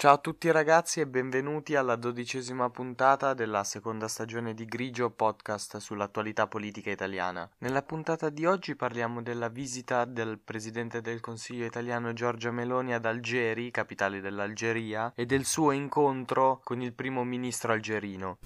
Ciao 0.00 0.12
a 0.12 0.18
tutti 0.18 0.48
ragazzi 0.52 1.00
e 1.00 1.08
benvenuti 1.08 1.74
alla 1.74 1.96
dodicesima 1.96 2.70
puntata 2.70 3.34
della 3.34 3.64
seconda 3.64 4.06
stagione 4.06 4.54
di 4.54 4.64
Grigio 4.64 5.10
podcast 5.10 5.78
sull'attualità 5.78 6.46
politica 6.46 6.92
italiana. 6.92 7.50
Nella 7.58 7.82
puntata 7.82 8.30
di 8.30 8.46
oggi 8.46 8.76
parliamo 8.76 9.22
della 9.22 9.48
visita 9.48 10.04
del 10.04 10.38
presidente 10.38 11.00
del 11.00 11.18
Consiglio 11.18 11.64
italiano 11.64 12.12
Giorgia 12.12 12.52
Meloni 12.52 12.94
ad 12.94 13.06
Algeri, 13.06 13.72
capitale 13.72 14.20
dell'Algeria, 14.20 15.10
e 15.16 15.26
del 15.26 15.44
suo 15.44 15.72
incontro 15.72 16.60
con 16.62 16.80
il 16.80 16.92
primo 16.92 17.24
ministro 17.24 17.72
algerino. 17.72 18.38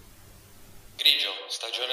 Grigio, 0.96 1.29
stagione 1.48 1.91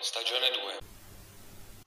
stagione 0.00 0.50
2. 0.50 0.97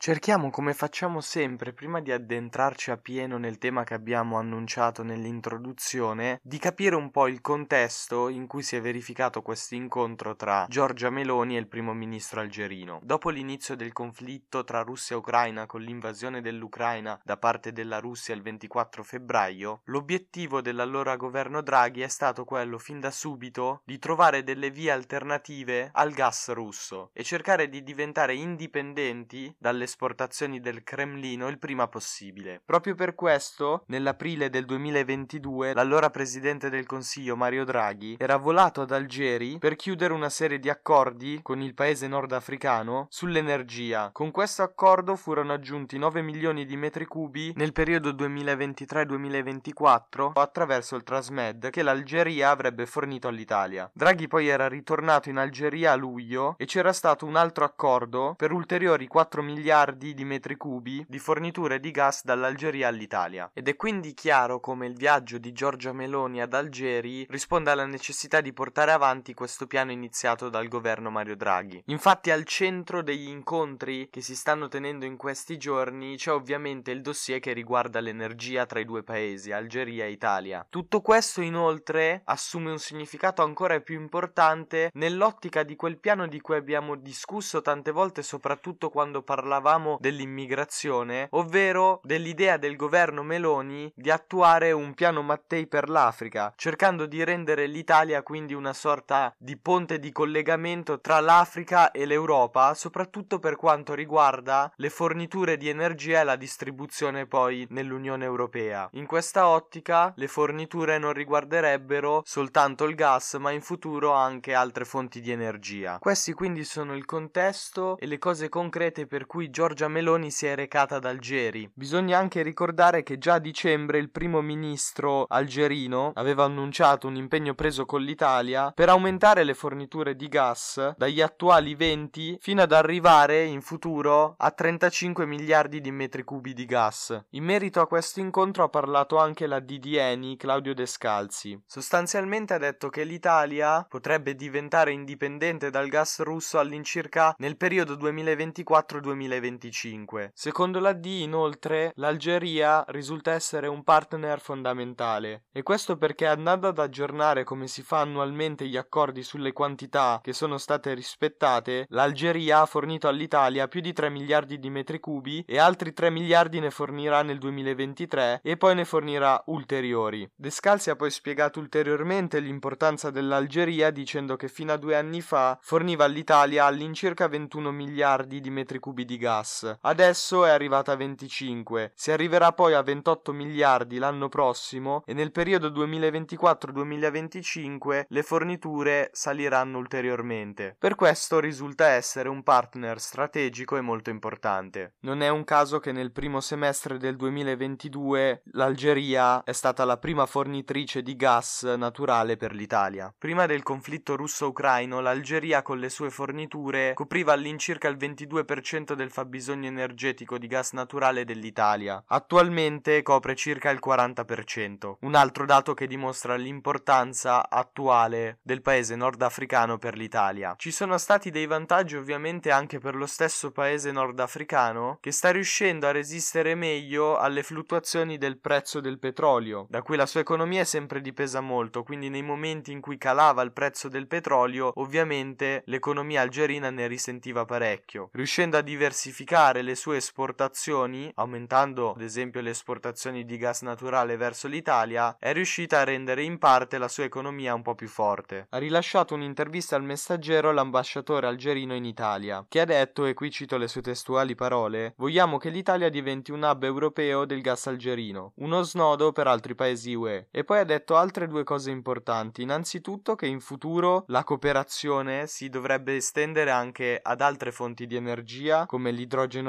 Cerchiamo, 0.04 0.50
come 0.50 0.74
facciamo 0.74 1.22
sempre, 1.22 1.74
prima 1.74 2.02
di 2.02 2.12
addentrarci 2.12 2.90
a 2.90 2.98
pieno 2.98 3.38
nel 3.38 3.60
tema 3.60 3.84
che 3.84 3.94
abbiamo 3.94 4.40
annunciato 4.40 5.04
nell'introduzione, 5.04 6.40
di 6.42 6.58
capire 6.58 6.96
un 6.96 7.12
po' 7.12 7.28
il 7.28 7.40
contesto 7.40 8.28
in 8.28 8.48
cui 8.48 8.64
si 8.64 8.76
è 8.76 8.82
verificato 8.82 9.44
questo 9.44 9.76
incontro 9.76 10.36
tra 10.36 10.66
Giorgia 10.68 11.12
Meloni 11.12 11.56
e 11.56 11.60
il 11.60 11.68
primo 11.68 11.94
ministro 11.94 12.40
algerino. 12.40 13.00
Dopo 13.04 13.30
l'inizio 13.30 13.76
del 13.76 13.94
conflitto 13.94 14.64
tra 14.64 14.82
Russia 14.82 15.16
e 15.16 15.20
Ucraina 15.20 15.68
con 15.68 15.82
l'invasione 15.82 16.42
dell'Ucraina 16.42 17.22
da 17.24 17.38
parte 17.38 17.72
della 17.72 18.00
Russia 18.00 18.34
il 18.34 18.42
24 18.42 19.04
febbraio, 19.04 19.82
l'obiettivo 19.84 20.62
dell'allora 20.62 21.16
governo 21.16 21.62
Draghi 21.62 22.02
è 22.02 22.08
stato 22.08 22.44
quello 22.44 22.80
fin 22.80 23.00
da 23.00 23.12
subito 23.12 23.84
di 23.86 24.00
trovare 24.00 24.42
delle 24.42 24.72
vie 24.72 24.90
alternative 24.90 25.92
al 25.94 26.10
gas 26.10 26.50
russo 26.54 27.12
e 27.14 27.24
cercare 27.24 27.70
di 27.70 27.84
diventare 27.84 28.34
indipendenti 28.34 29.54
dalle 29.60 29.90
esportazioni 29.92 30.62
del 30.62 30.84
Cremlino 30.84 31.50
il 31.50 31.60
prima 31.60 31.90
possibile. 31.90 32.62
Proprio 32.66 32.96
per 32.96 33.14
questo, 33.14 33.84
nell'aprile 33.88 34.50
del 34.50 34.64
2022, 34.66 35.74
l'allora 35.74 36.10
presidente 36.10 36.70
del 36.70 36.86
Consiglio 36.86 37.36
Mario 37.36 37.66
Draghi 37.66 38.16
era 38.18 38.38
volato 38.38 38.80
ad 38.82 38.92
Algeri 38.92 39.58
per 39.60 39.76
chiudere 39.76 40.14
una 40.14 40.30
serie 40.30 40.60
di 40.60 40.70
accordi 40.70 41.42
con 41.44 41.62
il 41.62 41.74
paese 41.74 42.08
nordafricano 42.08 43.08
sull'energia. 43.10 44.12
Con 44.14 44.32
questo 44.32 44.64
accordo 44.64 45.18
furono 45.18 45.52
aggiunti 45.52 45.98
9 45.98 46.22
milioni 46.22 46.66
di 46.66 46.78
metri 46.78 47.04
cubi 47.06 47.52
nel 47.58 47.74
periodo 47.74 48.12
2023-2024 48.12 50.32
attraverso 50.34 50.96
il 50.96 51.04
Trasmed 51.04 51.70
che 51.70 51.84
l'Algeria 51.84 52.50
avrebbe 52.50 52.86
fornito 52.86 53.28
all'Italia. 53.28 53.92
Draghi 53.94 54.30
poi 54.30 54.48
era 54.48 54.70
ritornato 54.70 55.28
in 55.28 55.36
Algeria 55.38 55.92
a 55.92 55.96
luglio 55.96 56.56
e 56.58 56.64
c'era 56.66 56.94
stato 56.94 57.26
un 57.26 57.36
altro 57.36 57.66
accordo 57.66 58.36
per 58.38 58.54
ulteriori 58.54 59.08
4 59.08 59.42
miliardi 59.42 59.80
miliardi 59.82 60.14
di 60.14 60.26
metri 60.26 60.58
cubi 60.58 61.04
di 61.08 61.18
forniture 61.18 61.80
di 61.80 61.90
gas 61.90 62.24
dall'Algeria 62.24 62.88
all'Italia. 62.88 63.50
Ed 63.52 63.68
è 63.68 63.76
quindi 63.76 64.14
chiaro 64.14 64.60
come 64.60 64.86
il 64.86 64.96
viaggio 64.96 65.40
di 65.40 65.52
Giorgia 65.52 65.92
Meloni 65.92 66.40
ad 66.40 66.54
Algeri 66.54 67.26
risponda 67.30 67.72
alla 67.72 67.88
necessità 67.88 68.42
di 68.42 68.54
portare 68.54 68.92
avanti 68.92 69.34
questo 69.34 69.66
piano 69.66 69.92
iniziato 69.92 70.50
dal 70.50 70.68
governo 70.68 71.10
Mario 71.10 71.36
Draghi. 71.36 71.82
Infatti 71.88 72.30
al 72.30 72.44
centro 72.44 73.02
degli 73.02 73.28
incontri 73.28 74.10
che 74.12 74.22
si 74.22 74.36
stanno 74.36 74.68
tenendo 74.68 75.06
in 75.06 75.18
questi 75.18 75.58
giorni 75.58 76.16
c'è 76.16 76.32
ovviamente 76.32 76.92
il 76.92 77.02
dossier 77.02 77.40
che 77.40 77.54
riguarda 77.54 78.00
l'energia 78.00 78.68
tra 78.68 78.80
i 78.80 78.86
due 78.86 79.02
paesi, 79.02 79.52
Algeria 79.52 80.06
e 80.06 80.12
Italia. 80.12 80.66
Tutto 80.70 81.02
questo 81.02 81.42
inoltre 81.42 82.22
assume 82.26 82.70
un 82.70 82.80
significato 82.80 83.42
ancora 83.42 83.80
più 83.80 84.00
importante 84.00 84.92
nell'ottica 84.94 85.64
di 85.64 85.76
quel 85.76 85.98
piano 85.98 86.28
di 86.28 86.40
cui 86.40 86.56
abbiamo 86.56 86.96
discusso 86.96 87.62
tante 87.62 87.90
volte 87.92 88.22
soprattutto 88.22 88.90
quando 88.90 89.24
parlavamo 89.24 89.71
parlavamo 89.72 89.98
dell'immigrazione, 90.00 91.28
ovvero 91.32 92.02
dell'idea 92.04 92.58
del 92.58 92.76
governo 92.76 93.24
Meloni 93.24 93.92
di 93.96 94.10
attuare 94.10 94.72
un 94.72 94.94
piano 94.94 95.22
Mattei 95.22 95.68
per 95.68 95.90
l'Africa, 95.90 96.54
cercando 96.56 97.06
di 97.06 97.24
rendere 97.24 97.68
l'Italia 97.68 98.24
quindi 98.24 98.54
una 98.54 98.74
sorta 98.74 99.34
di 99.38 99.58
ponte 99.58 100.00
di 100.00 100.12
collegamento 100.12 101.00
tra 101.00 101.20
l'Africa 101.20 101.92
e 101.92 102.06
l'Europa, 102.06 102.74
soprattutto 102.74 103.40
per 103.40 103.56
quanto 103.56 103.94
riguarda 103.94 104.72
le 104.76 104.90
forniture 104.90 105.58
di 105.58 105.70
energia 105.70 106.22
e 106.22 106.24
la 106.24 106.36
distribuzione 106.36 107.26
poi 107.26 107.66
nell'Unione 107.70 108.26
Europea. 108.26 108.90
In 108.94 109.06
questa 109.06 109.48
ottica 109.48 110.12
le 110.16 110.28
forniture 110.28 110.98
non 110.98 111.14
riguarderebbero 111.14 112.24
soltanto 112.26 112.86
il 112.86 112.96
gas, 112.96 113.36
ma 113.36 113.52
in 113.52 113.62
futuro 113.62 114.12
anche 114.12 114.54
altre 114.54 114.86
fonti 114.86 115.22
di 115.22 115.32
energia. 115.32 115.98
Questi 116.00 116.34
quindi 116.34 116.64
sono 116.64 116.96
il 116.96 117.06
contesto 117.06 117.98
e 117.98 118.06
le 118.06 118.18
cose 118.18 118.50
concrete 118.50 119.08
per 119.08 119.26
cui 119.28 119.50
Giorgia 119.62 119.88
Meloni 119.88 120.32
si 120.32 120.48
è 120.48 120.56
recata 120.56 120.96
ad 120.96 121.06
Algeri. 121.06 121.70
Bisogna 121.76 122.18
anche 122.18 122.42
ricordare 122.42 123.04
che 123.04 123.20
già 123.20 123.36
a 123.36 123.40
dicembre 123.40 124.00
il 124.00 124.10
primo 124.10 124.42
ministro 124.42 125.26
algerino 125.30 126.14
aveva 126.16 126.46
annunciato 126.46 127.06
un 127.06 127.16
impegno 127.16 127.54
preso 127.54 127.86
con 127.86 128.02
l'Italia 128.02 128.72
per 128.72 128.90
aumentare 128.90 129.44
le 129.44 129.54
forniture 129.54 130.16
di 130.16 130.28
gas 130.30 130.96
dagli 130.98 131.22
attuali 131.22 131.76
20 131.76 132.40
fino 132.42 132.64
ad 132.64 132.72
arrivare 132.72 133.44
in 133.44 133.62
futuro 133.62 134.34
a 134.36 134.50
35 134.50 135.28
miliardi 135.28 135.80
di 135.80 135.92
metri 135.92 136.24
cubi 136.24 136.54
di 136.54 136.66
gas. 136.66 137.26
In 137.30 137.44
merito 137.44 137.82
a 137.82 137.88
questo 137.88 138.20
incontro 138.20 138.64
ha 138.64 138.70
parlato 138.70 139.18
anche 139.18 139.46
la 139.46 139.60
DDN 139.60 140.38
Claudio 140.38 140.74
Descalzi. 140.74 141.62
Sostanzialmente 141.68 142.56
ha 142.56 142.58
detto 142.58 142.90
che 142.90 143.04
l'Italia 143.04 143.86
potrebbe 143.88 144.34
diventare 144.34 144.92
indipendente 144.92 145.70
dal 145.70 145.88
gas 145.88 146.20
russo 146.22 146.58
all'incirca 146.58 147.36
nel 147.38 147.58
periodo 147.58 147.94
2024-2025 147.94 149.50
2025. 149.58 150.32
Secondo 150.34 150.80
la 150.80 150.94
D, 150.94 151.06
inoltre, 151.06 151.92
l'Algeria 151.96 152.84
risulta 152.90 153.32
essere 153.32 153.68
un 153.68 153.84
partner 153.84 154.40
fondamentale, 154.40 155.46
e 155.52 155.64
questo 155.64 155.98
perché 155.98 156.28
andando 156.28 156.68
ad 156.68 156.80
aggiornare 156.80 157.44
come 157.44 157.68
si 157.68 157.82
fa 157.82 158.00
annualmente 158.00 158.68
gli 158.68 158.78
accordi 158.78 159.24
sulle 159.24 159.54
quantità 159.54 160.20
che 160.22 160.34
sono 160.34 160.58
state 160.58 160.94
rispettate, 160.94 161.86
l'Algeria 161.90 162.62
ha 162.62 162.66
fornito 162.66 163.08
all'Italia 163.08 163.68
più 163.68 163.82
di 163.82 163.94
3 163.94 164.10
miliardi 164.10 164.60
di 164.60 164.70
metri 164.70 165.00
cubi 165.00 165.44
e 165.48 165.58
altri 165.58 165.94
3 165.94 166.10
miliardi 166.10 166.60
ne 166.60 166.72
fornirà 166.72 167.24
nel 167.24 167.38
2023 167.38 168.42
e 168.44 168.58
poi 168.58 168.76
ne 168.76 168.86
fornirà 168.86 169.42
ulteriori. 169.48 170.30
Descalzi 170.36 170.90
ha 170.90 170.96
poi 170.96 171.12
spiegato 171.12 171.60
ulteriormente 171.60 172.40
l'importanza 172.40 173.10
dell'Algeria 173.10 173.92
dicendo 173.92 174.36
che 174.36 174.48
fino 174.48 174.74
a 174.74 174.78
due 174.78 174.96
anni 174.96 175.22
fa 175.22 175.58
forniva 175.62 176.06
all'Italia 176.06 176.66
all'incirca 176.66 177.28
21 177.28 177.72
miliardi 177.72 178.40
di 178.40 178.50
metri 178.50 178.80
cubi 178.80 179.06
di 179.06 179.18
gas 179.18 179.41
gas. 179.42 179.78
Adesso 179.82 180.46
è 180.46 180.52
arrivata 180.52 180.94
a 180.94 180.96
25, 180.96 181.92
si 181.96 182.12
arriverà 182.12 182.54
poi 182.54 182.74
a 182.74 182.82
28 182.82 183.34
miliardi 183.34 183.98
l'anno 183.98 184.30
prossimo 184.30 185.04
e 185.06 185.14
nel 185.14 185.32
periodo 185.32 185.70
2024-2025 185.70 188.06
le 188.08 188.24
forniture 188.24 189.10
saliranno 189.12 189.80
ulteriormente. 189.80 190.76
Per 190.78 190.94
questo 190.96 191.40
risulta 191.40 191.88
essere 191.88 192.30
un 192.30 192.44
partner 192.44 193.00
strategico 193.00 193.78
e 193.78 193.82
molto 193.82 194.12
importante. 194.12 194.94
Non 195.02 195.22
è 195.22 195.30
un 195.30 195.44
caso 195.44 195.80
che 195.80 195.92
nel 195.92 196.12
primo 196.12 196.40
semestre 196.40 196.98
del 196.98 197.16
2022 197.16 198.44
l'Algeria 198.52 199.44
è 199.44 199.52
stata 199.52 199.84
la 199.86 199.98
prima 199.98 200.28
fornitrice 200.28 201.02
di 201.02 201.16
gas 201.16 201.64
naturale 201.64 202.38
per 202.38 202.54
l'Italia. 202.54 203.12
Prima 203.18 203.48
del 203.48 203.64
conflitto 203.64 204.16
russo-ucraino 204.16 205.02
l'Algeria 205.02 205.64
con 205.64 205.80
le 205.80 205.90
sue 205.90 206.12
forniture 206.12 206.94
copriva 206.94 207.34
all'incirca 207.34 207.88
il 207.88 207.98
22% 207.98 208.94
del 208.94 209.10
fabbisogno 209.12 209.30
fabbisogno 209.32 209.68
energetico 209.70 210.38
di 210.38 210.48
gas 210.48 210.74
naturale 210.74 211.24
dell'Italia. 211.24 212.04
Attualmente 212.08 213.02
copre 213.02 213.34
circa 213.34 213.70
il 213.70 213.80
40%, 213.84 214.96
un 215.02 215.16
altro 215.16 215.46
dato 215.46 215.74
che 215.74 215.88
dimostra 215.88 216.36
l'importanza 216.36 217.50
attuale 217.50 218.40
del 218.42 218.62
paese 218.62 218.98
nordafricano 218.98 219.78
per 219.78 219.96
l'Italia. 219.96 220.56
Ci 220.58 220.72
sono 220.72 220.98
stati 220.98 221.30
dei 221.30 221.46
vantaggi 221.46 221.96
ovviamente 221.96 222.52
anche 222.52 222.80
per 222.80 222.96
lo 222.96 223.06
stesso 223.06 223.52
paese 223.52 223.94
nordafricano 223.94 224.98
che 225.00 225.12
sta 225.12 225.32
riuscendo 225.32 225.88
a 225.88 225.92
resistere 225.92 226.54
meglio 226.54 227.18
alle 227.18 227.44
fluttuazioni 227.44 228.18
del 228.18 228.38
prezzo 228.38 228.82
del 228.82 229.00
petrolio, 229.00 229.66
da 229.70 229.82
cui 229.82 229.96
la 229.96 230.06
sua 230.06 230.20
economia 230.20 230.62
è 230.62 230.66
sempre 230.66 231.00
dipesa 231.00 231.40
molto, 231.40 231.84
quindi 231.84 232.10
nei 232.10 232.22
momenti 232.22 232.74
in 232.74 232.82
cui 232.82 232.98
calava 232.98 233.42
il 233.44 233.54
prezzo 233.54 233.88
del 233.88 234.08
petrolio, 234.08 234.74
ovviamente 234.76 235.64
l'economia 235.68 236.20
algerina 236.20 236.70
ne 236.70 236.88
risentiva 236.88 237.46
parecchio, 237.46 238.10
riuscendo 238.12 238.58
a 238.58 238.62
diversificare 238.62 239.20
diversificare 239.22 239.62
le 239.62 239.76
sue 239.76 239.98
esportazioni, 239.98 241.12
aumentando 241.16 241.94
ad 241.94 242.02
esempio 242.02 242.42
le 242.42 242.52
esportazioni 242.52 243.24
di 243.24 243.38
gas 243.38 243.62
naturale 243.62 244.18
verso 244.18 244.48
l'Italia, 244.48 245.16
è 245.20 245.32
riuscita 245.34 245.80
a 245.80 245.84
rendere 245.84 246.24
in 246.24 246.38
parte 246.38 246.78
la 246.78 246.88
sua 246.88 247.04
economia 247.04 247.54
un 247.54 247.62
po' 247.62 247.76
più 247.76 247.88
forte. 247.88 248.48
Ha 248.50 248.58
rilasciato 248.58 249.14
un'intervista 249.14 249.76
al 249.76 249.84
messaggero 249.84 250.52
l'ambasciatore 250.52 251.28
algerino 251.28 251.76
in 251.76 251.86
Italia, 251.86 252.46
che 252.48 252.62
ha 252.62 252.66
detto, 252.66 253.06
e 253.06 253.14
qui 253.14 253.32
cito 253.32 253.58
le 253.58 253.68
sue 253.68 253.82
testuali 253.82 254.36
parole, 254.36 254.94
vogliamo 254.98 255.38
che 255.38 255.50
l'Italia 255.50 255.90
diventi 255.90 256.32
un 256.32 256.44
hub 256.44 256.64
europeo 256.64 257.26
del 257.26 257.42
gas 257.42 257.68
algerino, 257.68 258.34
uno 258.38 258.62
snodo 258.64 259.12
per 259.12 259.28
altri 259.28 259.56
paesi 259.56 259.94
UE. 259.94 260.28
E 260.32 260.44
poi 260.44 260.60
ha 260.60 260.64
detto 260.64 260.96
altre 260.96 261.28
due 261.28 261.44
cose 261.44 261.70
importanti, 261.72 262.42
innanzitutto 262.42 263.16
che 263.16 263.28
in 263.28 263.40
futuro 263.40 264.04
la 264.08 264.24
cooperazione 264.24 265.28
si 265.28 265.50
dovrebbe 265.50 265.96
estendere 265.96 266.50
anche 266.52 267.00
ad 267.02 267.22
altre 267.22 267.52
fonti 267.52 267.86
di 267.86 267.96
energia 267.96 268.66
come 268.66 268.92
l'idrogeno 268.92 269.01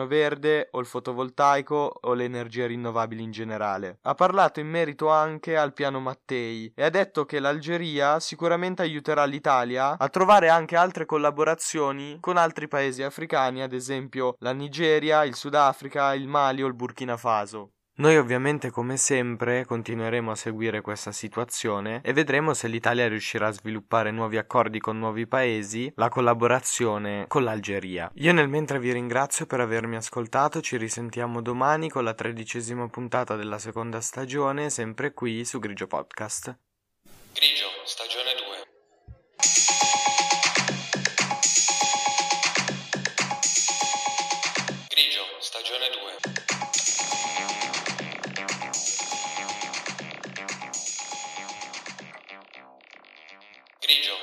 verde 0.06 0.68
o 0.72 0.80
il 0.80 0.86
fotovoltaico 0.86 1.98
o 2.00 2.14
le 2.14 2.24
energie 2.24 2.66
rinnovabili 2.66 3.22
in 3.22 3.30
generale. 3.30 3.98
Ha 4.02 4.14
parlato 4.14 4.60
in 4.60 4.68
merito 4.68 5.08
anche 5.08 5.56
al 5.56 5.72
piano 5.72 6.00
Mattei 6.00 6.72
e 6.74 6.84
ha 6.84 6.90
detto 6.90 7.24
che 7.24 7.40
l'Algeria 7.40 8.20
sicuramente 8.20 8.82
aiuterà 8.82 9.24
l'Italia 9.24 9.96
a 9.98 10.08
trovare 10.08 10.48
anche 10.48 10.76
altre 10.76 11.04
collaborazioni 11.04 12.18
con 12.20 12.36
altri 12.36 12.68
paesi 12.68 13.02
africani, 13.02 13.62
ad 13.62 13.72
esempio 13.72 14.36
la 14.38 14.52
Nigeria, 14.52 15.24
il 15.24 15.34
Sudafrica, 15.34 16.14
il 16.14 16.28
Mali 16.28 16.62
o 16.62 16.66
il 16.66 16.74
Burkina 16.74 17.16
Faso. 17.16 17.72
Noi 18.02 18.16
ovviamente 18.16 18.70
come 18.70 18.96
sempre 18.96 19.64
continueremo 19.64 20.32
a 20.32 20.34
seguire 20.34 20.80
questa 20.80 21.12
situazione 21.12 22.00
e 22.02 22.12
vedremo 22.12 22.52
se 22.52 22.66
l'Italia 22.66 23.06
riuscirà 23.06 23.46
a 23.46 23.52
sviluppare 23.52 24.10
nuovi 24.10 24.38
accordi 24.38 24.80
con 24.80 24.98
nuovi 24.98 25.28
paesi, 25.28 25.92
la 25.94 26.08
collaborazione 26.08 27.26
con 27.28 27.44
l'Algeria. 27.44 28.10
Io 28.14 28.32
nel 28.32 28.48
mentre 28.48 28.80
vi 28.80 28.92
ringrazio 28.92 29.46
per 29.46 29.60
avermi 29.60 29.94
ascoltato, 29.94 30.60
ci 30.60 30.76
risentiamo 30.78 31.40
domani 31.40 31.90
con 31.90 32.02
la 32.02 32.14
tredicesima 32.14 32.88
puntata 32.88 33.36
della 33.36 33.60
seconda 33.60 34.00
stagione, 34.00 34.68
sempre 34.68 35.12
qui 35.12 35.44
su 35.44 35.60
Grigio 35.60 35.86
Podcast. 35.86 36.56
Grigio, 37.32 37.66
stagione 37.84 38.21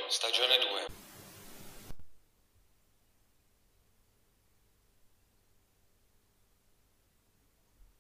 stagione 0.10 0.58
2. 0.58 0.99